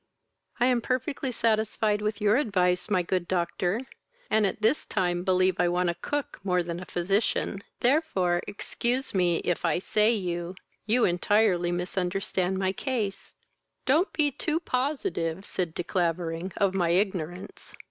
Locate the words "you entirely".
10.87-11.71